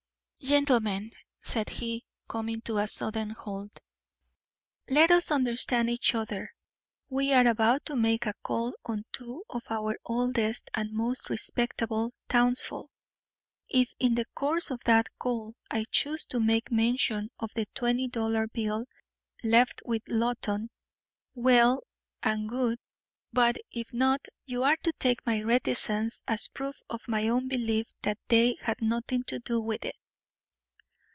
[0.43, 1.11] "Gentlemen,"
[1.43, 3.79] said he, coming to a sudden halt,
[4.89, 6.49] "let us understand each other.
[7.09, 12.11] We are about to make a call on two of our oldest and most respectable
[12.27, 12.89] townsfolk.
[13.69, 18.07] If in the course of that call I choose to make mention of the twenty
[18.07, 18.87] dollar bill
[19.43, 20.69] left with Loton,
[21.35, 21.83] well
[22.23, 22.79] and good,
[23.31, 27.89] but if not, you are to take my reticence as proof of my own belief
[28.01, 29.95] that they had nothing to do with it."